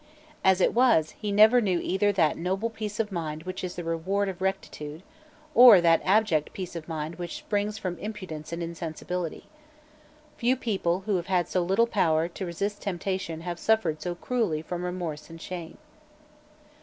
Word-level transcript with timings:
As 0.43 0.61
it 0.61 0.73
was, 0.73 1.11
he 1.11 1.31
never 1.31 1.61
knew 1.61 1.79
either 1.79 2.11
that 2.11 2.35
noble 2.35 2.71
peace 2.71 2.99
of 2.99 3.11
mind 3.11 3.43
which 3.43 3.63
is 3.63 3.75
the 3.75 3.83
reward 3.83 4.29
of 4.29 4.41
rectitude, 4.41 5.03
or 5.53 5.79
that 5.79 6.01
abject 6.03 6.53
peace 6.53 6.75
of 6.75 6.87
mind 6.87 7.17
which 7.17 7.35
springs 7.37 7.77
from 7.77 7.99
impudence 7.99 8.51
and 8.51 8.63
insensibility. 8.63 9.45
Few 10.37 10.55
people 10.55 11.01
who 11.01 11.17
have 11.17 11.27
had 11.27 11.47
so 11.47 11.61
little 11.61 11.85
power 11.85 12.27
to 12.29 12.45
resist 12.47 12.81
temptation 12.81 13.41
have 13.41 13.59
suffered 13.59 14.01
so 14.01 14.15
cruelly 14.15 14.63
from 14.63 14.83
remorse 14.83 15.29
and 15.29 15.39
shame. 15.39 15.77